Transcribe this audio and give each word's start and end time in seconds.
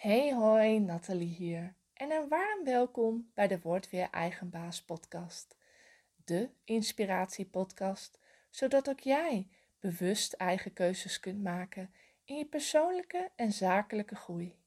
Hey 0.00 0.34
hoi, 0.34 0.78
Nathalie 0.78 1.34
hier. 1.34 1.74
En 1.92 2.10
een 2.10 2.28
warm 2.28 2.64
welkom 2.64 3.30
bij 3.34 3.48
de 3.48 3.60
Word 3.60 3.90
Weer 3.90 4.10
Eigenbaas 4.10 4.82
podcast. 4.82 5.56
De 6.24 6.50
inspiratiepodcast, 6.64 8.18
zodat 8.50 8.88
ook 8.88 9.00
jij 9.00 9.48
bewust 9.80 10.32
eigen 10.32 10.72
keuzes 10.72 11.20
kunt 11.20 11.42
maken 11.42 11.94
in 12.24 12.36
je 12.36 12.46
persoonlijke 12.46 13.30
en 13.36 13.52
zakelijke 13.52 14.14
groei. 14.14 14.58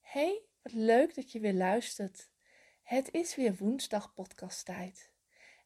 Hey, 0.00 0.42
wat 0.62 0.72
leuk 0.72 1.14
dat 1.14 1.32
je 1.32 1.40
weer 1.40 1.54
luistert. 1.54 2.30
Het 2.82 3.12
is 3.12 3.34
weer 3.34 3.56
woensdag 3.56 4.14
podcasttijd. 4.14 5.10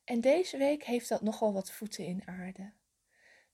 En 0.05 0.21
deze 0.21 0.57
week 0.57 0.85
heeft 0.85 1.09
dat 1.09 1.23
nogal 1.23 1.53
wat 1.53 1.71
voeten 1.71 2.05
in 2.05 2.23
aarde. 2.25 2.73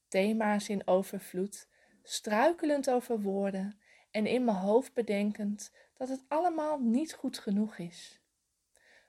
Thema's 0.09 0.68
in 0.68 0.86
overvloed, 0.86 1.68
struikelend 2.02 2.91
over 2.91 3.20
woorden 3.20 3.80
en 4.17 4.27
in 4.27 4.45
mijn 4.45 4.57
hoofd 4.57 4.95
bedenkend 4.95 5.73
dat 5.96 6.09
het 6.09 6.24
allemaal 6.29 6.79
niet 6.79 7.12
goed 7.12 7.38
genoeg 7.38 7.79
is. 7.79 8.20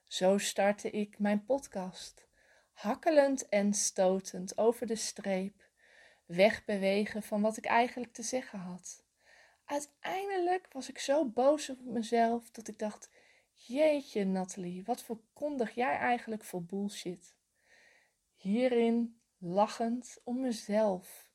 Zo 0.07 0.37
startte 0.37 0.89
ik 0.91 1.19
mijn 1.19 1.45
podcast, 1.45 2.27
hakkelend 2.71 3.49
en 3.49 3.73
stotend 3.73 4.57
over 4.57 4.87
de 4.87 4.95
streep, 4.95 5.69
wegbewegen 6.25 7.23
van 7.23 7.41
wat 7.41 7.57
ik 7.57 7.65
eigenlijk 7.65 8.13
te 8.13 8.21
zeggen 8.23 8.59
had. 8.59 9.03
Uiteindelijk 9.65 10.67
was 10.71 10.89
ik 10.89 10.99
zo 10.99 11.25
boos 11.25 11.69
op 11.69 11.79
mezelf 11.79 12.51
dat 12.51 12.67
ik 12.67 12.79
dacht: 12.79 13.09
Jeetje, 13.53 14.25
Nathalie, 14.25 14.83
wat 14.83 15.03
verkondig 15.03 15.75
jij 15.75 15.97
eigenlijk 15.97 16.43
voor 16.43 16.63
bullshit? 16.63 17.35
Hierin 18.35 19.21
lachend 19.37 20.21
om 20.23 20.39
mezelf. 20.39 21.29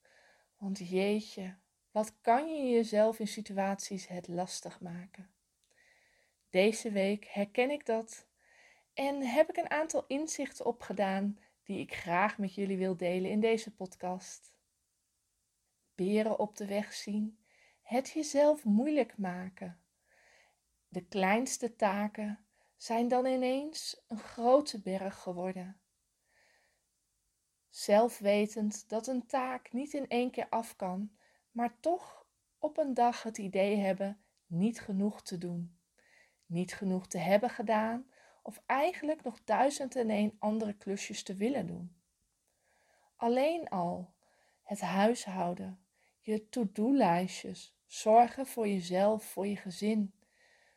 Want 0.56 0.88
jeetje, 0.88 1.56
wat 1.92 2.20
kan 2.20 2.54
je 2.54 2.70
jezelf 2.70 3.18
in 3.18 3.28
situaties 3.28 4.08
het 4.08 4.28
lastig 4.28 4.80
maken? 4.80 5.30
Deze 6.50 6.90
week 6.90 7.24
herken 7.24 7.70
ik 7.70 7.86
dat 7.86 8.26
en 8.94 9.22
heb 9.22 9.48
ik 9.48 9.56
een 9.56 9.70
aantal 9.70 10.04
inzichten 10.06 10.66
opgedaan 10.66 11.38
die 11.64 11.78
ik 11.78 11.94
graag 11.94 12.38
met 12.38 12.54
jullie 12.54 12.76
wil 12.76 12.96
delen 12.96 13.30
in 13.30 13.40
deze 13.40 13.74
podcast. 13.74 14.52
Beren 15.94 16.38
op 16.38 16.56
de 16.56 16.66
weg 16.66 16.92
zien, 16.92 17.38
het 17.82 18.10
jezelf 18.10 18.64
moeilijk 18.64 19.18
maken. 19.18 19.80
De 20.88 21.04
kleinste 21.04 21.76
taken 21.76 22.46
zijn 22.76 23.08
dan 23.08 23.26
ineens 23.26 24.04
een 24.08 24.18
grote 24.18 24.80
berg 24.80 25.18
geworden. 25.18 25.80
Zelf 27.68 28.18
wetend 28.18 28.88
dat 28.88 29.06
een 29.06 29.26
taak 29.26 29.72
niet 29.72 29.92
in 29.92 30.08
één 30.08 30.30
keer 30.30 30.48
af 30.48 30.76
kan, 30.76 31.16
maar 31.52 31.80
toch 31.80 32.26
op 32.58 32.78
een 32.78 32.94
dag 32.94 33.22
het 33.22 33.38
idee 33.38 33.76
hebben 33.76 34.22
niet 34.46 34.80
genoeg 34.80 35.22
te 35.22 35.38
doen, 35.38 35.78
niet 36.46 36.74
genoeg 36.74 37.06
te 37.06 37.18
hebben 37.18 37.50
gedaan 37.50 38.06
of 38.42 38.62
eigenlijk 38.66 39.22
nog 39.22 39.44
duizend 39.44 39.96
en 39.96 40.10
één 40.10 40.36
andere 40.38 40.72
klusjes 40.72 41.22
te 41.22 41.34
willen 41.34 41.66
doen. 41.66 41.96
Alleen 43.16 43.68
al 43.68 44.14
het 44.62 44.80
huishouden, 44.80 45.84
je 46.20 46.48
to-do-lijstjes, 46.48 47.76
zorgen 47.86 48.46
voor 48.46 48.68
jezelf, 48.68 49.24
voor 49.24 49.46
je 49.46 49.56
gezin. 49.56 50.14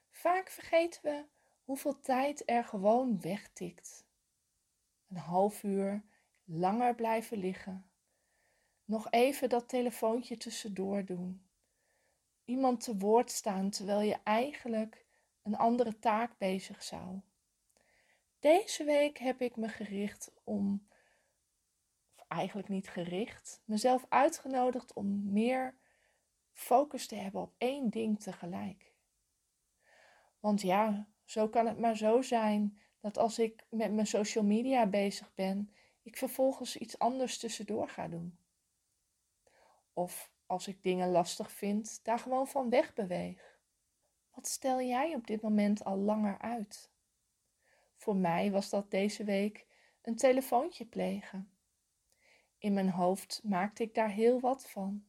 Vaak 0.09 0.49
vergeten 0.49 1.01
we 1.03 1.25
hoeveel 1.63 1.99
tijd 1.99 2.49
er 2.49 2.63
gewoon 2.63 3.21
wegtikt. 3.21 4.05
Een 5.09 5.17
half 5.17 5.63
uur 5.63 6.03
langer 6.43 6.95
blijven 6.95 7.37
liggen, 7.37 7.89
nog 8.85 9.11
even 9.11 9.49
dat 9.49 9.69
telefoontje 9.69 10.37
tussendoor 10.37 11.05
doen. 11.05 11.47
Iemand 12.45 12.83
te 12.83 12.97
woord 12.97 13.31
staan 13.31 13.69
terwijl 13.69 14.01
je 14.01 14.17
eigenlijk 14.23 15.05
een 15.43 15.55
andere 15.55 15.99
taak 15.99 16.37
bezig 16.37 16.83
zou. 16.83 17.19
Deze 18.39 18.83
week 18.83 19.17
heb 19.17 19.41
ik 19.41 19.55
me 19.55 19.67
gericht 19.67 20.31
om, 20.43 20.87
of 22.15 22.25
eigenlijk 22.27 22.67
niet 22.67 22.87
gericht, 22.87 23.61
mezelf 23.65 24.05
uitgenodigd 24.09 24.93
om 24.93 25.31
meer 25.31 25.77
focus 26.51 27.07
te 27.07 27.15
hebben 27.15 27.41
op 27.41 27.53
één 27.57 27.89
ding 27.89 28.19
tegelijk. 28.19 28.93
Want 30.39 30.61
ja, 30.61 31.07
zo 31.23 31.49
kan 31.49 31.67
het 31.67 31.79
maar 31.79 31.97
zo 31.97 32.21
zijn 32.21 32.79
dat 32.99 33.17
als 33.17 33.39
ik 33.39 33.65
met 33.69 33.93
mijn 33.93 34.07
social 34.07 34.43
media 34.43 34.87
bezig 34.87 35.33
ben, 35.33 35.73
ik 36.01 36.17
vervolgens 36.17 36.77
iets 36.77 36.99
anders 36.99 37.37
tussendoor 37.37 37.89
ga 37.89 38.07
doen. 38.07 38.37
Of 39.97 40.31
als 40.45 40.67
ik 40.67 40.83
dingen 40.83 41.09
lastig 41.09 41.51
vind, 41.51 41.99
daar 42.03 42.19
gewoon 42.19 42.47
van 42.47 42.69
wegbeweeg. 42.69 43.59
Wat 44.33 44.47
stel 44.47 44.81
jij 44.81 45.15
op 45.15 45.27
dit 45.27 45.41
moment 45.41 45.83
al 45.83 45.97
langer 45.97 46.39
uit? 46.39 46.91
Voor 47.95 48.15
mij 48.15 48.51
was 48.51 48.69
dat 48.69 48.91
deze 48.91 49.23
week 49.23 49.65
een 50.01 50.15
telefoontje 50.15 50.85
plegen. 50.85 51.49
In 52.57 52.73
mijn 52.73 52.89
hoofd 52.89 53.41
maakte 53.43 53.83
ik 53.83 53.93
daar 53.93 54.09
heel 54.09 54.39
wat 54.39 54.69
van. 54.69 55.05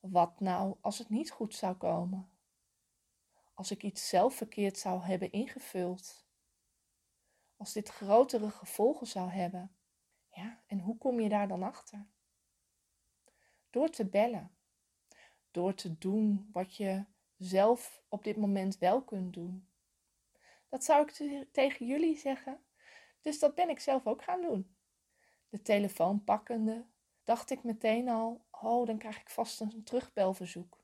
Wat 0.00 0.40
nou 0.40 0.76
als 0.80 0.98
het 0.98 1.08
niet 1.08 1.30
goed 1.30 1.54
zou 1.54 1.74
komen? 1.74 2.30
Als 3.54 3.70
ik 3.70 3.82
iets 3.82 4.08
zelf 4.08 4.34
verkeerd 4.34 4.78
zou 4.78 5.02
hebben 5.02 5.32
ingevuld? 5.32 6.26
Als 7.56 7.72
dit 7.72 7.88
grotere 7.88 8.50
gevolgen 8.50 9.06
zou 9.06 9.30
hebben? 9.30 9.76
Ja, 10.28 10.62
en 10.66 10.80
hoe 10.80 10.98
kom 10.98 11.20
je 11.20 11.28
daar 11.28 11.48
dan 11.48 11.62
achter? 11.62 12.06
Door 13.72 13.88
te 13.88 14.06
bellen. 14.06 14.50
Door 15.50 15.74
te 15.74 15.98
doen 15.98 16.48
wat 16.52 16.76
je 16.76 17.04
zelf 17.36 18.02
op 18.08 18.24
dit 18.24 18.36
moment 18.36 18.78
wel 18.78 19.02
kunt 19.02 19.34
doen. 19.34 19.68
Dat 20.68 20.84
zou 20.84 21.06
ik 21.06 21.46
tegen 21.52 21.86
jullie 21.86 22.16
zeggen. 22.16 22.60
Dus 23.20 23.38
dat 23.38 23.54
ben 23.54 23.68
ik 23.68 23.80
zelf 23.80 24.06
ook 24.06 24.22
gaan 24.22 24.40
doen. 24.40 24.76
De 25.48 25.62
telefoon 25.62 26.24
pakkende, 26.24 26.86
dacht 27.24 27.50
ik 27.50 27.62
meteen 27.62 28.08
al: 28.08 28.44
oh, 28.50 28.86
dan 28.86 28.98
krijg 28.98 29.20
ik 29.20 29.30
vast 29.30 29.60
een 29.60 29.84
terugbelverzoek. 29.84 30.78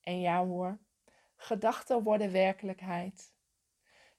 En 0.00 0.20
ja 0.20 0.44
hoor, 0.46 0.78
gedachten 1.36 2.02
worden 2.02 2.32
werkelijkheid. 2.32 3.32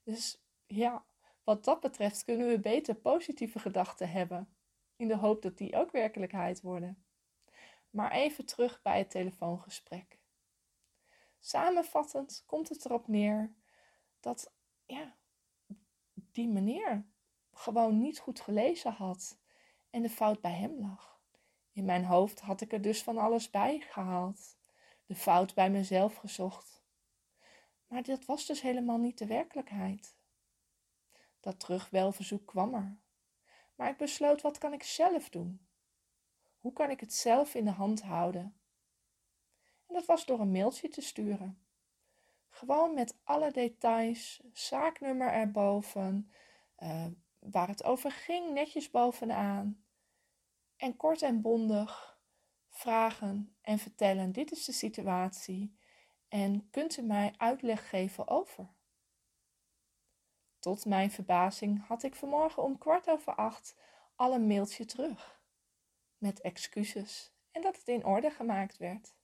Dus 0.04 0.44
ja, 0.66 1.06
wat 1.44 1.64
dat 1.64 1.80
betreft 1.80 2.24
kunnen 2.24 2.48
we 2.48 2.60
beter 2.60 2.96
positieve 2.96 3.60
gedachten 3.60 4.10
hebben, 4.10 4.56
in 4.96 5.08
de 5.08 5.16
hoop 5.16 5.42
dat 5.42 5.58
die 5.58 5.76
ook 5.76 5.92
werkelijkheid 5.92 6.62
worden. 6.62 7.07
Maar 7.90 8.12
even 8.12 8.46
terug 8.46 8.82
bij 8.82 8.98
het 8.98 9.10
telefoongesprek. 9.10 10.20
Samenvattend 11.40 12.44
komt 12.46 12.70
het 12.70 12.86
erop 12.86 13.08
neer 13.08 13.54
dat 14.20 14.54
ja, 14.86 15.16
die 16.14 16.48
meneer 16.48 17.06
gewoon 17.54 18.02
niet 18.02 18.20
goed 18.20 18.40
gelezen 18.40 18.92
had 18.92 19.38
en 19.90 20.02
de 20.02 20.10
fout 20.10 20.42
bij 20.42 20.52
hem 20.52 20.80
lag. 20.80 21.22
In 21.72 21.86
mijn 21.86 22.06
hoofd 22.06 22.40
had 22.40 22.62
ik 22.62 22.74
er 22.74 22.82
dus 22.82 23.04
van 23.04 23.18
alles 23.18 23.50
bij 23.50 23.80
gehaald, 23.80 24.58
de 25.06 25.16
fout 25.16 25.54
bij 25.54 25.70
mezelf 25.70 26.16
gezocht. 26.16 26.84
Maar 27.88 28.04
dat 28.04 28.26
was 28.26 28.46
dus 28.46 28.62
helemaal 28.62 28.98
niet 28.98 29.18
de 29.18 29.26
werkelijkheid. 29.26 30.16
Dat 31.40 31.60
terugwelverzoek 31.60 32.46
kwam 32.46 32.74
er. 32.74 32.98
Maar 33.76 33.90
ik 33.90 33.98
besloot, 33.98 34.42
wat 34.42 34.58
kan 34.58 34.74
ik 34.74 34.84
zelf 34.84 35.30
doen? 35.30 35.67
Hoe 36.60 36.74
kan 36.74 36.90
ik 36.90 37.00
het 37.00 37.14
zelf 37.14 37.56
in 37.56 37.66
de 37.66 37.72
hand 37.72 38.02
houden? 38.02 38.60
En 39.88 39.94
dat 39.94 40.06
was 40.06 40.26
door 40.26 40.40
een 40.40 40.52
mailtje 40.52 40.90
te 40.90 41.02
sturen. 41.02 41.66
Gewoon 42.50 42.94
met 42.94 43.20
alle 43.24 43.52
details, 43.52 44.42
zaaknummer 44.54 45.32
erboven, 45.32 46.32
uh, 46.80 47.06
waar 47.40 47.68
het 47.68 47.84
over 47.84 48.12
ging, 48.12 48.54
netjes 48.54 48.90
bovenaan. 48.90 49.86
En 50.76 50.96
kort 50.96 51.22
en 51.22 51.42
bondig 51.42 52.20
vragen 52.70 53.58
en 53.62 53.80
vertellen: 53.80 54.32
dit 54.32 54.52
is 54.52 54.66
de 54.66 54.72
situatie 54.72 55.78
en 56.28 56.70
kunt 56.70 56.98
u 56.98 57.02
mij 57.02 57.34
uitleg 57.38 57.90
geven 57.90 58.28
over? 58.28 58.76
Tot 60.60 60.86
mijn 60.86 61.12
verbazing 61.12 61.88
had 61.88 62.04
ik 62.04 62.16
vanmorgen 62.16 62.64
om 62.64 62.78
kwart 62.78 63.10
over 63.10 63.36
acht 63.36 63.76
al 64.16 64.34
een 64.34 64.48
mailtje 64.48 64.86
terug. 64.86 65.37
Met 66.18 66.42
excuses 66.42 67.32
en 67.52 67.62
dat 67.62 67.78
het 67.78 67.88
in 67.88 68.06
orde 68.06 68.30
gemaakt 68.30 68.78
werd. 68.78 69.16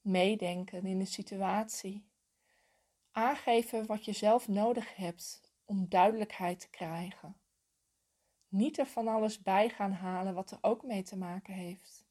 Meedenken 0.00 0.86
in 0.86 0.98
de 0.98 1.04
situatie. 1.04 2.04
Aangeven 3.12 3.86
wat 3.86 4.04
je 4.04 4.12
zelf 4.12 4.48
nodig 4.48 4.96
hebt 4.96 5.52
om 5.64 5.88
duidelijkheid 5.88 6.60
te 6.60 6.68
krijgen. 6.68 7.36
Niet 8.48 8.78
er 8.78 8.86
van 8.86 9.08
alles 9.08 9.42
bij 9.42 9.68
gaan 9.68 9.92
halen 9.92 10.34
wat 10.34 10.50
er 10.50 10.58
ook 10.60 10.82
mee 10.82 11.02
te 11.02 11.16
maken 11.16 11.54
heeft. 11.54 12.04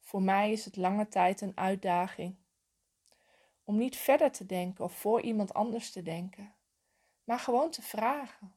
Voor 0.00 0.22
mij 0.22 0.52
is 0.52 0.64
het 0.64 0.76
lange 0.76 1.08
tijd 1.08 1.40
een 1.40 1.56
uitdaging. 1.56 2.36
Om 3.64 3.76
niet 3.76 3.96
verder 3.96 4.32
te 4.32 4.46
denken 4.46 4.84
of 4.84 4.92
voor 4.92 5.20
iemand 5.20 5.54
anders 5.54 5.90
te 5.90 6.02
denken, 6.02 6.54
maar 7.24 7.38
gewoon 7.38 7.70
te 7.70 7.82
vragen 7.82 8.54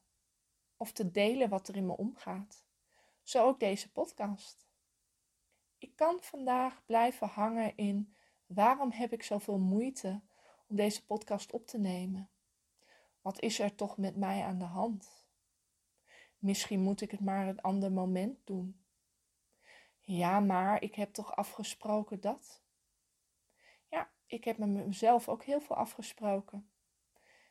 of 0.76 0.92
te 0.92 1.10
delen 1.10 1.48
wat 1.48 1.68
er 1.68 1.76
in 1.76 1.86
me 1.86 1.96
omgaat. 1.96 2.65
Zo 3.26 3.46
ook 3.46 3.60
deze 3.60 3.92
podcast. 3.92 4.68
Ik 5.78 5.96
kan 5.96 6.18
vandaag 6.22 6.84
blijven 6.84 7.28
hangen 7.28 7.76
in 7.76 8.16
Waarom 8.46 8.90
heb 8.90 9.12
ik 9.12 9.22
zoveel 9.22 9.58
moeite 9.58 10.22
om 10.66 10.76
deze 10.76 11.06
podcast 11.06 11.52
op 11.52 11.66
te 11.66 11.78
nemen? 11.78 12.30
Wat 13.20 13.40
is 13.40 13.58
er 13.58 13.74
toch 13.74 13.96
met 13.96 14.16
mij 14.16 14.44
aan 14.44 14.58
de 14.58 14.64
hand? 14.64 15.26
Misschien 16.38 16.80
moet 16.80 17.00
ik 17.00 17.10
het 17.10 17.20
maar 17.20 17.48
een 17.48 17.60
ander 17.60 17.92
moment 17.92 18.46
doen. 18.46 18.84
Ja, 20.00 20.40
maar 20.40 20.82
ik 20.82 20.94
heb 20.94 21.12
toch 21.12 21.36
afgesproken 21.36 22.20
dat? 22.20 22.62
Ja, 23.88 24.10
ik 24.26 24.44
heb 24.44 24.58
met 24.58 24.68
mezelf 24.68 25.28
ook 25.28 25.44
heel 25.44 25.60
veel 25.60 25.76
afgesproken. 25.76 26.70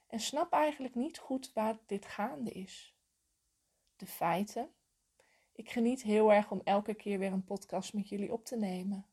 En 0.07 0.19
snap 0.19 0.51
eigenlijk 0.51 0.95
niet 0.95 1.17
goed 1.17 1.53
waar 1.53 1.77
dit 1.85 2.05
gaande 2.05 2.51
is. 2.51 2.95
De 3.95 4.05
feiten. 4.05 4.75
Ik 5.55 5.71
geniet 5.71 6.03
heel 6.03 6.33
erg 6.33 6.51
om 6.51 6.61
elke 6.63 6.93
keer 6.93 7.19
weer 7.19 7.31
een 7.31 7.43
podcast 7.43 7.93
met 7.93 8.09
jullie 8.09 8.33
op 8.33 8.45
te 8.45 8.57
nemen. 8.57 9.05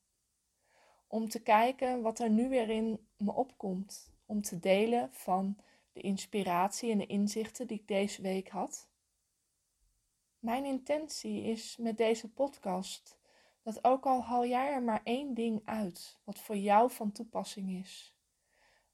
Om 1.07 1.29
te 1.29 1.43
kijken 1.43 2.03
wat 2.03 2.19
er 2.19 2.31
nu 2.31 2.49
weer 2.49 2.71
in 2.71 3.07
me 3.17 3.33
opkomt. 3.33 4.13
Om 4.27 4.43
te 4.43 4.59
delen 4.59 5.09
van 5.13 5.57
de 5.93 6.01
inspiratie 6.01 6.91
en 6.91 6.99
de 6.99 7.07
inzichten 7.07 7.67
die 7.67 7.79
ik 7.79 7.89
deze 7.89 8.23
week 8.23 8.49
had. 8.49 8.89
Mijn 10.39 10.65
intentie 10.65 11.43
is 11.43 11.77
met 11.77 11.97
deze 11.97 12.33
podcast 12.33 13.19
dat 13.63 13.85
ook 13.85 14.07
al 14.07 14.23
haal 14.23 14.47
jij 14.47 14.73
er 14.73 14.83
maar 14.83 15.01
één 15.05 15.35
ding 15.35 15.63
uit 15.65 16.21
wat 16.25 16.39
voor 16.39 16.57
jou 16.57 16.91
van 16.91 17.13
toepassing 17.13 17.71
is, 17.71 18.15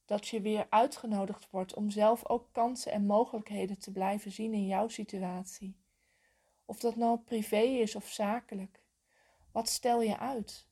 dat 0.04 0.28
je 0.28 0.40
weer 0.40 0.66
uitgenodigd 0.70 1.50
wordt 1.50 1.74
om 1.74 1.90
zelf 1.90 2.28
ook 2.28 2.48
kansen 2.52 2.92
en 2.92 3.06
mogelijkheden 3.06 3.78
te 3.78 3.92
blijven 3.92 4.32
zien 4.32 4.54
in 4.54 4.66
jouw 4.66 4.88
situatie. 4.88 5.76
Of 6.68 6.80
dat 6.80 6.96
nou 6.96 7.18
privé 7.18 7.60
is 7.60 7.94
of 7.94 8.08
zakelijk. 8.08 8.82
Wat 9.52 9.68
stel 9.68 10.02
je 10.02 10.18
uit? 10.18 10.68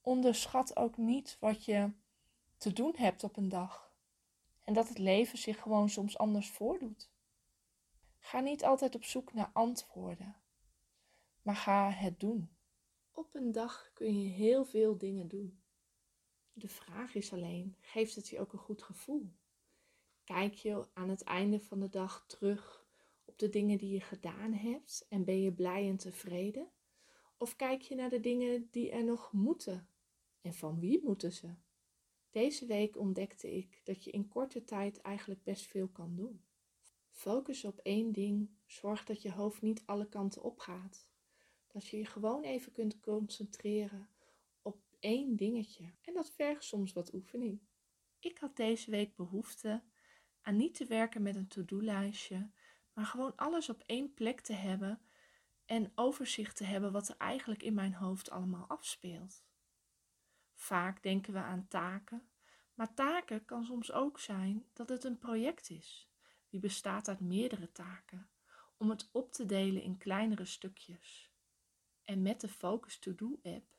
Onderschat 0.00 0.76
ook 0.76 0.96
niet 0.96 1.36
wat 1.38 1.64
je 1.64 1.90
te 2.56 2.72
doen 2.72 2.94
hebt 2.96 3.24
op 3.24 3.36
een 3.36 3.48
dag. 3.48 3.94
En 4.64 4.74
dat 4.74 4.88
het 4.88 4.98
leven 4.98 5.38
zich 5.38 5.60
gewoon 5.60 5.88
soms 5.88 6.18
anders 6.18 6.50
voordoet. 6.50 7.10
Ga 8.18 8.40
niet 8.40 8.64
altijd 8.64 8.94
op 8.94 9.04
zoek 9.04 9.32
naar 9.32 9.50
antwoorden, 9.52 10.36
maar 11.42 11.56
ga 11.56 11.90
het 11.90 12.20
doen. 12.20 12.56
Op 13.12 13.34
een 13.34 13.52
dag 13.52 13.90
kun 13.94 14.22
je 14.22 14.28
heel 14.28 14.64
veel 14.64 14.98
dingen 14.98 15.28
doen. 15.28 15.62
De 16.52 16.68
vraag 16.68 17.14
is 17.14 17.32
alleen, 17.32 17.76
geeft 17.80 18.14
het 18.14 18.28
je 18.28 18.40
ook 18.40 18.52
een 18.52 18.58
goed 18.58 18.82
gevoel? 18.82 19.32
Kijk 20.24 20.54
je 20.54 20.86
aan 20.92 21.08
het 21.08 21.22
einde 21.22 21.60
van 21.60 21.80
de 21.80 21.88
dag 21.88 22.24
terug 22.26 22.79
op 23.30 23.38
de 23.38 23.48
dingen 23.48 23.78
die 23.78 23.92
je 23.92 24.00
gedaan 24.00 24.52
hebt 24.52 25.06
en 25.08 25.24
ben 25.24 25.40
je 25.40 25.52
blij 25.52 25.88
en 25.88 25.96
tevreden? 25.96 26.70
Of 27.36 27.56
kijk 27.56 27.82
je 27.82 27.94
naar 27.94 28.10
de 28.10 28.20
dingen 28.20 28.68
die 28.70 28.90
er 28.90 29.04
nog 29.04 29.32
moeten 29.32 29.88
en 30.40 30.54
van 30.54 30.80
wie 30.80 31.00
moeten 31.02 31.32
ze? 31.32 31.54
Deze 32.30 32.66
week 32.66 32.96
ontdekte 32.96 33.56
ik 33.56 33.80
dat 33.84 34.04
je 34.04 34.10
in 34.10 34.28
korte 34.28 34.64
tijd 34.64 35.00
eigenlijk 35.00 35.42
best 35.42 35.66
veel 35.66 35.88
kan 35.88 36.14
doen. 36.16 36.44
Focus 37.10 37.64
op 37.64 37.78
één 37.78 38.12
ding, 38.12 38.50
zorg 38.66 39.04
dat 39.04 39.22
je 39.22 39.32
hoofd 39.32 39.62
niet 39.62 39.82
alle 39.86 40.08
kanten 40.08 40.42
opgaat. 40.42 41.08
Dat 41.66 41.86
je 41.86 41.96
je 41.96 42.04
gewoon 42.04 42.42
even 42.42 42.72
kunt 42.72 43.00
concentreren 43.00 44.08
op 44.62 44.82
één 44.98 45.36
dingetje. 45.36 45.84
En 46.02 46.14
dat 46.14 46.30
vergt 46.30 46.64
soms 46.64 46.92
wat 46.92 47.14
oefening. 47.14 47.60
Ik 48.18 48.38
had 48.38 48.56
deze 48.56 48.90
week 48.90 49.16
behoefte 49.16 49.82
aan 50.40 50.56
niet 50.56 50.74
te 50.74 50.86
werken 50.86 51.22
met 51.22 51.36
een 51.36 51.48
to-do-lijstje, 51.48 52.50
maar 53.00 53.08
gewoon 53.08 53.36
alles 53.36 53.68
op 53.68 53.82
één 53.86 54.14
plek 54.14 54.40
te 54.40 54.52
hebben 54.52 55.00
en 55.64 55.92
overzicht 55.94 56.56
te 56.56 56.64
hebben 56.64 56.92
wat 56.92 57.08
er 57.08 57.16
eigenlijk 57.16 57.62
in 57.62 57.74
mijn 57.74 57.94
hoofd 57.94 58.30
allemaal 58.30 58.66
afspeelt. 58.66 59.44
Vaak 60.54 61.02
denken 61.02 61.32
we 61.32 61.38
aan 61.38 61.68
taken, 61.68 62.28
maar 62.74 62.94
taken 62.94 63.44
kan 63.44 63.64
soms 63.64 63.92
ook 63.92 64.18
zijn 64.18 64.66
dat 64.72 64.88
het 64.88 65.04
een 65.04 65.18
project 65.18 65.70
is. 65.70 66.10
Die 66.48 66.60
bestaat 66.60 67.08
uit 67.08 67.20
meerdere 67.20 67.72
taken, 67.72 68.30
om 68.76 68.90
het 68.90 69.08
op 69.12 69.32
te 69.32 69.46
delen 69.46 69.82
in 69.82 69.98
kleinere 69.98 70.44
stukjes. 70.44 71.32
En 72.04 72.22
met 72.22 72.40
de 72.40 72.48
Focus 72.48 72.98
To 72.98 73.14
Do 73.14 73.40
app 73.42 73.74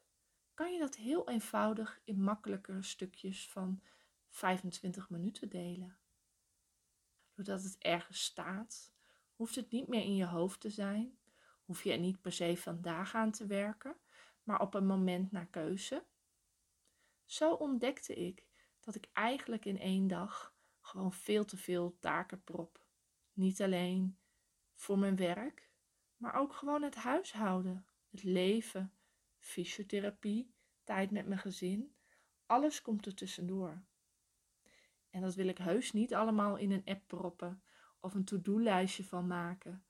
kan 0.53 0.74
je 0.74 0.79
dat 0.79 0.95
heel 0.95 1.29
eenvoudig 1.29 2.01
in 2.03 2.24
makkelijkere 2.24 2.83
stukjes 2.83 3.50
van 3.50 3.81
25 4.29 5.09
minuten 5.09 5.50
delen. 5.50 5.97
Doordat 7.33 7.63
het 7.63 7.77
ergens 7.77 8.24
staat, 8.24 8.91
hoeft 9.41 9.55
het 9.55 9.71
niet 9.71 9.88
meer 9.88 10.03
in 10.03 10.15
je 10.15 10.25
hoofd 10.25 10.59
te 10.59 10.69
zijn, 10.69 11.17
hoef 11.65 11.83
je 11.83 11.91
er 11.91 11.99
niet 11.99 12.21
per 12.21 12.31
se 12.31 12.57
vandaag 12.57 13.15
aan 13.15 13.31
te 13.31 13.45
werken, 13.45 13.97
maar 14.43 14.61
op 14.61 14.73
een 14.73 14.85
moment 14.85 15.31
naar 15.31 15.47
keuze. 15.47 16.05
Zo 17.25 17.53
ontdekte 17.53 18.15
ik 18.15 18.45
dat 18.79 18.95
ik 18.95 19.09
eigenlijk 19.13 19.65
in 19.65 19.79
één 19.79 20.07
dag 20.07 20.55
gewoon 20.81 21.13
veel 21.13 21.45
te 21.45 21.57
veel 21.57 21.97
taken 21.99 22.43
prop. 22.43 22.85
Niet 23.33 23.61
alleen 23.61 24.17
voor 24.73 24.99
mijn 24.99 25.15
werk, 25.15 25.69
maar 26.17 26.33
ook 26.33 26.53
gewoon 26.53 26.81
het 26.81 26.95
huishouden, 26.95 27.85
het 28.09 28.23
leven, 28.23 28.93
fysiotherapie, 29.38 30.53
tijd 30.83 31.11
met 31.11 31.27
mijn 31.27 31.39
gezin. 31.39 31.95
Alles 32.45 32.81
komt 32.81 33.05
er 33.05 33.15
tussendoor. 33.15 33.83
En 35.09 35.21
dat 35.21 35.35
wil 35.35 35.47
ik 35.47 35.57
heus 35.57 35.91
niet 35.91 36.13
allemaal 36.13 36.57
in 36.57 36.71
een 36.71 36.85
app 36.85 37.07
proppen 37.07 37.63
of 38.01 38.13
een 38.13 38.25
to-do-lijstje 38.25 39.03
van 39.03 39.27
maken. 39.27 39.86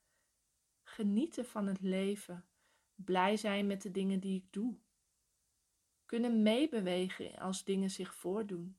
Genieten 0.84 1.46
van 1.46 1.68
het 1.68 1.82
leven, 1.82 2.46
blij 2.96 3.38
zijn 3.38 3.68
met 3.68 3.82
de 3.82 3.92
dingen 3.92 4.20
die 4.20 4.38
ik 4.38 4.54
doe. 4.54 4.80
Kunnen 6.06 6.42
meebewegen 6.42 7.38
als 7.38 7.64
dingen 7.64 7.90
zich 7.90 8.16
voordoen. 8.16 8.78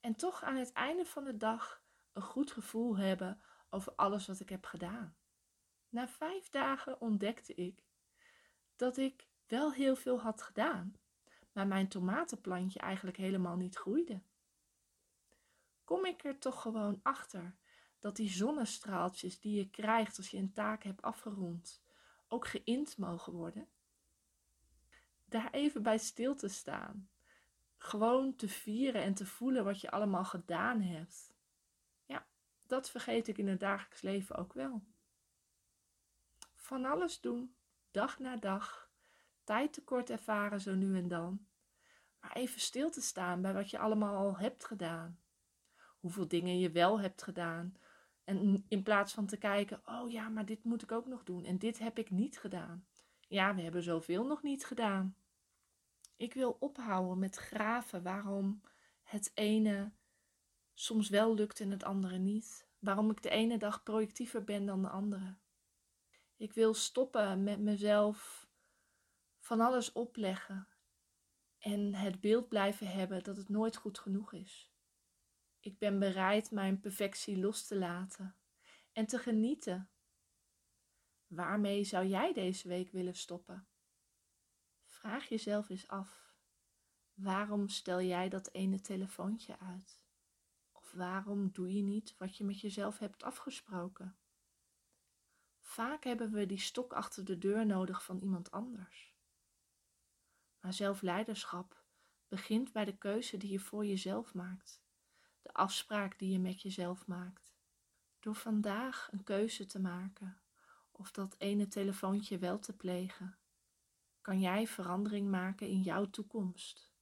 En 0.00 0.14
toch 0.14 0.42
aan 0.42 0.56
het 0.56 0.72
einde 0.72 1.04
van 1.04 1.24
de 1.24 1.36
dag 1.36 1.82
een 2.12 2.22
goed 2.22 2.52
gevoel 2.52 2.96
hebben 2.96 3.40
over 3.70 3.92
alles 3.94 4.26
wat 4.26 4.40
ik 4.40 4.48
heb 4.48 4.64
gedaan. 4.64 5.16
Na 5.88 6.08
vijf 6.08 6.48
dagen 6.48 7.00
ontdekte 7.00 7.54
ik 7.54 7.84
dat 8.76 8.96
ik 8.96 9.28
wel 9.46 9.72
heel 9.72 9.96
veel 9.96 10.20
had 10.20 10.42
gedaan, 10.42 10.94
maar 11.52 11.66
mijn 11.66 11.88
tomatenplantje 11.88 12.78
eigenlijk 12.78 13.16
helemaal 13.16 13.56
niet 13.56 13.76
groeide. 13.76 14.22
Kom 15.84 16.04
ik 16.04 16.24
er 16.24 16.38
toch 16.38 16.62
gewoon 16.62 17.00
achter 17.02 17.56
dat 18.06 18.16
die 18.16 18.30
zonnestraaltjes 18.30 19.40
die 19.40 19.56
je 19.56 19.70
krijgt 19.70 20.16
als 20.16 20.30
je 20.30 20.38
een 20.38 20.52
taak 20.52 20.82
hebt 20.82 21.02
afgerond, 21.02 21.82
ook 22.28 22.46
geïnd 22.46 22.98
mogen 22.98 23.32
worden? 23.32 23.68
Daar 25.24 25.50
even 25.50 25.82
bij 25.82 25.98
stil 25.98 26.34
te 26.34 26.48
staan. 26.48 27.08
Gewoon 27.76 28.36
te 28.36 28.48
vieren 28.48 29.02
en 29.02 29.14
te 29.14 29.26
voelen 29.26 29.64
wat 29.64 29.80
je 29.80 29.90
allemaal 29.90 30.24
gedaan 30.24 30.80
hebt. 30.80 31.34
Ja, 32.04 32.26
dat 32.66 32.90
vergeet 32.90 33.28
ik 33.28 33.38
in 33.38 33.48
het 33.48 33.60
dagelijks 33.60 34.00
leven 34.00 34.36
ook 34.36 34.52
wel. 34.52 34.84
Van 36.54 36.84
alles 36.84 37.20
doen, 37.20 37.56
dag 37.90 38.18
na 38.18 38.36
dag, 38.36 38.90
tijdtekort 39.44 40.10
ervaren 40.10 40.60
zo 40.60 40.74
nu 40.74 40.96
en 40.96 41.08
dan, 41.08 41.46
maar 42.20 42.32
even 42.32 42.60
stil 42.60 42.90
te 42.90 43.00
staan 43.00 43.42
bij 43.42 43.52
wat 43.52 43.70
je 43.70 43.78
allemaal 43.78 44.16
al 44.16 44.38
hebt 44.38 44.64
gedaan. 44.64 45.20
Hoeveel 46.00 46.28
dingen 46.28 46.58
je 46.58 46.70
wel 46.70 47.00
hebt 47.00 47.22
gedaan. 47.22 47.76
En 48.26 48.64
in 48.68 48.82
plaats 48.82 49.12
van 49.12 49.26
te 49.26 49.36
kijken, 49.36 49.80
oh 49.84 50.10
ja, 50.10 50.28
maar 50.28 50.46
dit 50.46 50.64
moet 50.64 50.82
ik 50.82 50.92
ook 50.92 51.06
nog 51.06 51.24
doen 51.24 51.44
en 51.44 51.58
dit 51.58 51.78
heb 51.78 51.98
ik 51.98 52.10
niet 52.10 52.38
gedaan. 52.38 52.86
Ja, 53.28 53.54
we 53.54 53.62
hebben 53.62 53.82
zoveel 53.82 54.26
nog 54.26 54.42
niet 54.42 54.64
gedaan. 54.64 55.16
Ik 56.16 56.34
wil 56.34 56.56
ophouden 56.60 57.18
met 57.18 57.36
graven 57.36 58.02
waarom 58.02 58.60
het 59.02 59.30
ene 59.34 59.92
soms 60.74 61.08
wel 61.08 61.34
lukt 61.34 61.60
en 61.60 61.70
het 61.70 61.84
andere 61.84 62.18
niet. 62.18 62.68
Waarom 62.78 63.10
ik 63.10 63.22
de 63.22 63.30
ene 63.30 63.58
dag 63.58 63.82
projectiever 63.82 64.44
ben 64.44 64.66
dan 64.66 64.82
de 64.82 64.88
andere. 64.88 65.36
Ik 66.36 66.52
wil 66.52 66.74
stoppen 66.74 67.42
met 67.42 67.60
mezelf 67.60 68.48
van 69.38 69.60
alles 69.60 69.92
opleggen 69.92 70.68
en 71.58 71.94
het 71.94 72.20
beeld 72.20 72.48
blijven 72.48 72.86
hebben 72.86 73.22
dat 73.22 73.36
het 73.36 73.48
nooit 73.48 73.76
goed 73.76 73.98
genoeg 73.98 74.32
is. 74.32 74.70
Ik 75.66 75.78
ben 75.78 75.98
bereid 75.98 76.50
mijn 76.50 76.80
perfectie 76.80 77.38
los 77.38 77.66
te 77.66 77.76
laten 77.76 78.36
en 78.92 79.06
te 79.06 79.18
genieten. 79.18 79.90
Waarmee 81.26 81.84
zou 81.84 82.06
jij 82.06 82.32
deze 82.32 82.68
week 82.68 82.90
willen 82.90 83.14
stoppen? 83.14 83.68
Vraag 84.84 85.28
jezelf 85.28 85.68
eens 85.68 85.88
af. 85.88 86.34
Waarom 87.14 87.68
stel 87.68 88.00
jij 88.00 88.28
dat 88.28 88.52
ene 88.52 88.80
telefoontje 88.80 89.58
uit? 89.58 90.02
Of 90.72 90.92
waarom 90.92 91.52
doe 91.52 91.74
je 91.74 91.82
niet 91.82 92.14
wat 92.18 92.36
je 92.36 92.44
met 92.44 92.60
jezelf 92.60 92.98
hebt 92.98 93.22
afgesproken? 93.22 94.18
Vaak 95.60 96.04
hebben 96.04 96.32
we 96.32 96.46
die 96.46 96.60
stok 96.60 96.92
achter 96.92 97.24
de 97.24 97.38
deur 97.38 97.66
nodig 97.66 98.04
van 98.04 98.18
iemand 98.18 98.50
anders. 98.50 99.14
Maar 100.60 100.72
zelfleiderschap 100.72 101.84
begint 102.28 102.72
bij 102.72 102.84
de 102.84 102.98
keuze 102.98 103.36
die 103.36 103.50
je 103.50 103.60
voor 103.60 103.86
jezelf 103.86 104.34
maakt, 104.34 104.84
de 105.46 105.52
afspraak 105.52 106.18
die 106.18 106.32
je 106.32 106.38
met 106.38 106.62
jezelf 106.62 107.06
maakt. 107.06 107.54
Door 108.20 108.34
vandaag 108.34 109.08
een 109.12 109.24
keuze 109.24 109.66
te 109.66 109.80
maken 109.80 110.40
of 110.90 111.10
dat 111.10 111.34
ene 111.38 111.68
telefoontje 111.68 112.38
wel 112.38 112.58
te 112.58 112.72
plegen, 112.72 113.38
kan 114.20 114.40
jij 114.40 114.66
verandering 114.66 115.30
maken 115.30 115.68
in 115.68 115.82
jouw 115.82 116.10
toekomst 116.10 116.94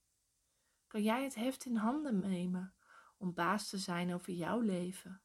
kan 0.95 1.03
jij 1.03 1.23
het 1.23 1.35
heft 1.35 1.65
in 1.65 1.75
handen 1.75 2.19
nemen 2.19 2.73
om 3.17 3.33
baas 3.33 3.69
te 3.69 3.77
zijn 3.77 4.13
over 4.13 4.33
jouw 4.33 4.59
leven. 4.59 5.21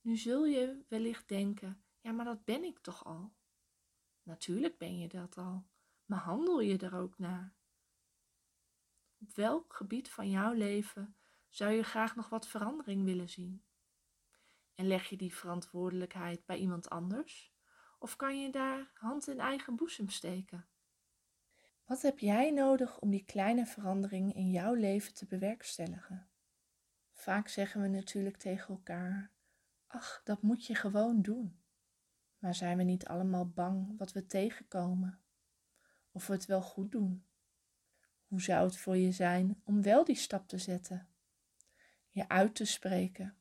Nu 0.00 0.16
zul 0.16 0.44
je 0.44 0.84
wellicht 0.88 1.28
denken: 1.28 1.82
ja, 2.00 2.12
maar 2.12 2.24
dat 2.24 2.44
ben 2.44 2.64
ik 2.64 2.78
toch 2.78 3.04
al? 3.04 3.32
Natuurlijk 4.22 4.78
ben 4.78 4.98
je 4.98 5.08
dat 5.08 5.36
al, 5.36 5.66
maar 6.04 6.18
handel 6.18 6.60
je 6.60 6.78
er 6.78 6.94
ook 6.94 7.18
naar? 7.18 7.54
Op 9.20 9.34
welk 9.34 9.74
gebied 9.74 10.10
van 10.10 10.30
jouw 10.30 10.52
leven 10.52 11.16
zou 11.48 11.72
je 11.72 11.82
graag 11.82 12.16
nog 12.16 12.28
wat 12.28 12.48
verandering 12.48 13.04
willen 13.04 13.28
zien? 13.28 13.62
En 14.74 14.86
leg 14.86 15.08
je 15.08 15.16
die 15.16 15.34
verantwoordelijkheid 15.34 16.46
bij 16.46 16.56
iemand 16.58 16.90
anders? 16.90 17.52
Of 17.98 18.16
kan 18.16 18.40
je 18.40 18.50
daar 18.50 18.90
hand 18.94 19.28
in 19.28 19.40
eigen 19.40 19.76
boezem 19.76 20.08
steken? 20.08 20.68
Wat 21.84 22.02
heb 22.02 22.18
jij 22.18 22.50
nodig 22.50 22.98
om 22.98 23.10
die 23.10 23.24
kleine 23.24 23.66
verandering 23.66 24.34
in 24.34 24.50
jouw 24.50 24.74
leven 24.74 25.14
te 25.14 25.26
bewerkstelligen? 25.26 26.28
Vaak 27.12 27.48
zeggen 27.48 27.80
we 27.80 27.88
natuurlijk 27.88 28.36
tegen 28.36 28.74
elkaar: 28.74 29.32
Ach, 29.86 30.20
dat 30.24 30.42
moet 30.42 30.66
je 30.66 30.74
gewoon 30.74 31.22
doen. 31.22 31.60
Maar 32.38 32.54
zijn 32.54 32.76
we 32.76 32.82
niet 32.82 33.06
allemaal 33.06 33.48
bang 33.48 33.98
wat 33.98 34.12
we 34.12 34.26
tegenkomen? 34.26 35.20
Of 36.12 36.26
we 36.26 36.32
het 36.32 36.46
wel 36.46 36.62
goed 36.62 36.92
doen? 36.92 37.24
Hoe 38.26 38.40
zou 38.40 38.66
het 38.66 38.78
voor 38.78 38.96
je 38.96 39.12
zijn 39.12 39.60
om 39.64 39.82
wel 39.82 40.04
die 40.04 40.16
stap 40.16 40.48
te 40.48 40.58
zetten? 40.58 41.08
Je 42.18 42.28
uit 42.28 42.54
te 42.54 42.64
spreken, 42.64 43.36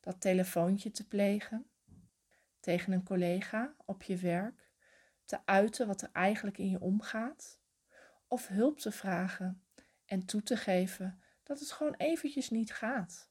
dat 0.00 0.20
telefoontje 0.20 0.90
te 0.90 1.06
plegen, 1.06 1.66
tegen 2.60 2.92
een 2.92 3.02
collega 3.02 3.74
op 3.84 4.02
je 4.02 4.16
werk, 4.16 4.70
te 5.24 5.38
uiten 5.44 5.86
wat 5.86 6.02
er 6.02 6.10
eigenlijk 6.12 6.58
in 6.58 6.70
je 6.70 6.80
omgaat, 6.80 7.58
of 8.28 8.48
hulp 8.48 8.78
te 8.78 8.92
vragen 8.92 9.62
en 10.04 10.24
toe 10.24 10.42
te 10.42 10.56
geven 10.56 11.22
dat 11.42 11.60
het 11.60 11.72
gewoon 11.72 11.94
eventjes 11.94 12.50
niet 12.50 12.72
gaat. 12.72 13.30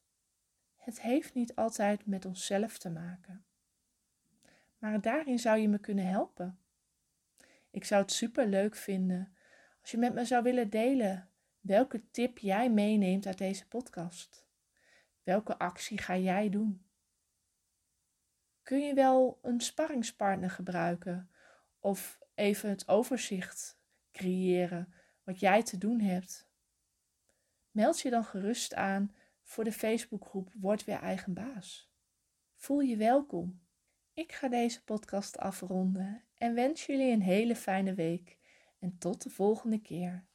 Het 0.75 1.01
heeft 1.01 1.33
niet 1.33 1.55
altijd 1.55 2.05
met 2.05 2.25
onszelf 2.25 2.77
te 2.77 2.89
maken. 2.89 3.45
Maar 4.77 5.01
daarin 5.01 5.39
zou 5.39 5.57
je 5.59 5.69
me 5.69 5.79
kunnen 5.79 6.07
helpen. 6.07 6.59
Ik 7.69 7.85
zou 7.85 8.01
het 8.01 8.11
super 8.11 8.47
leuk 8.47 8.75
vinden 8.75 9.35
als 9.81 9.91
je 9.91 9.97
met 9.97 10.13
me 10.13 10.25
zou 10.25 10.43
willen 10.43 10.69
delen 10.69 11.29
welke 11.59 12.09
tip 12.11 12.37
jij 12.37 12.71
meeneemt 12.71 13.25
uit 13.25 13.37
deze 13.37 13.67
podcast. 13.67 14.42
Welke 15.23 15.57
actie 15.57 15.97
ga 15.97 16.17
jij 16.17 16.49
doen? 16.49 16.85
Kun 18.63 18.79
je 18.79 18.93
wel 18.93 19.39
een 19.41 19.61
sparringspartner 19.61 20.49
gebruiken 20.49 21.29
of 21.79 22.19
even 22.35 22.69
het 22.69 22.87
overzicht 22.87 23.79
creëren 24.11 24.93
wat 25.23 25.39
jij 25.39 25.63
te 25.63 25.77
doen 25.77 25.99
hebt? 25.99 26.49
Meld 27.71 27.99
je 27.99 28.09
dan 28.09 28.25
gerust 28.25 28.73
aan 28.73 29.15
voor 29.41 29.63
de 29.63 29.71
Facebookgroep 29.71 30.51
Word 30.53 30.83
weer 30.83 30.99
eigen 30.99 31.33
baas. 31.33 31.91
Voel 32.55 32.79
je 32.79 32.97
welkom. 32.97 33.61
Ik 34.13 34.31
ga 34.31 34.47
deze 34.47 34.83
podcast 34.83 35.37
afronden 35.37 36.23
en 36.37 36.53
wens 36.53 36.85
jullie 36.85 37.11
een 37.11 37.21
hele 37.21 37.55
fijne 37.55 37.93
week 37.93 38.37
en 38.79 38.97
tot 38.97 39.23
de 39.23 39.29
volgende 39.29 39.81
keer. 39.81 40.25